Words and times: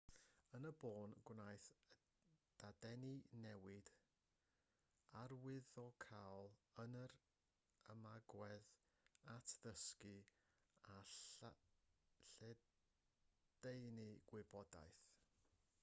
yn 0.57 0.63
y 0.67 0.69
bôn 0.83 1.11
gwnaeth 1.29 1.65
y 1.95 1.97
dadeni 2.63 3.11
newid 3.43 3.91
arwyddocaol 5.19 6.49
yn 6.85 6.97
yr 7.03 7.13
ymagwedd 7.95 8.73
at 9.35 9.55
ddysgu 9.67 10.15
a 10.95 10.97
lledaenu 11.13 14.09
gwybodaeth 14.33 15.07